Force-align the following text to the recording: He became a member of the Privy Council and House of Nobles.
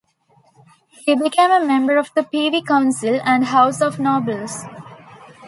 He 1.05 1.13
became 1.13 1.51
a 1.51 1.63
member 1.63 1.95
of 1.99 2.09
the 2.15 2.23
Privy 2.23 2.63
Council 2.63 3.21
and 3.23 3.45
House 3.45 3.81
of 3.81 3.99
Nobles. 3.99 4.63